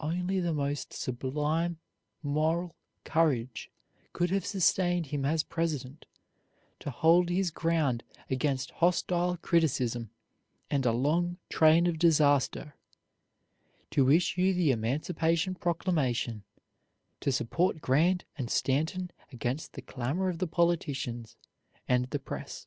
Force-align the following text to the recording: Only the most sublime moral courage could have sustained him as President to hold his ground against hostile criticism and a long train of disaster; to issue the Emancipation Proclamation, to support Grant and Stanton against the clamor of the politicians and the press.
Only 0.00 0.38
the 0.38 0.52
most 0.52 0.92
sublime 0.92 1.78
moral 2.22 2.76
courage 3.04 3.70
could 4.12 4.28
have 4.28 4.44
sustained 4.44 5.06
him 5.06 5.24
as 5.24 5.42
President 5.42 6.04
to 6.80 6.90
hold 6.90 7.30
his 7.30 7.50
ground 7.50 8.04
against 8.28 8.72
hostile 8.82 9.38
criticism 9.38 10.10
and 10.70 10.84
a 10.84 10.92
long 10.92 11.38
train 11.48 11.86
of 11.86 11.98
disaster; 11.98 12.74
to 13.92 14.10
issue 14.10 14.52
the 14.52 14.72
Emancipation 14.72 15.54
Proclamation, 15.54 16.44
to 17.20 17.32
support 17.32 17.80
Grant 17.80 18.26
and 18.36 18.50
Stanton 18.50 19.10
against 19.32 19.72
the 19.72 19.80
clamor 19.80 20.28
of 20.28 20.36
the 20.36 20.46
politicians 20.46 21.38
and 21.88 22.10
the 22.10 22.18
press. 22.18 22.66